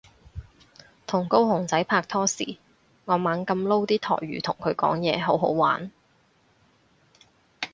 [1.05, 2.57] 同高雄仔拍拖時
[3.05, 5.91] 我猛噉撈啲台語同佢講嘢好好玩